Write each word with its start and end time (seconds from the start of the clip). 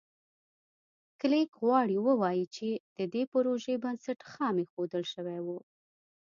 کلېک 1.19 1.51
غواړي 1.63 1.95
ووایي 2.05 2.45
چې 2.55 2.69
د 2.97 2.99
دې 3.13 3.23
پروژې 3.31 3.75
بنسټ 3.83 4.19
خام 4.31 4.55
ایښودل 4.61 5.03
شوی 5.13 5.39
و. 5.45 5.47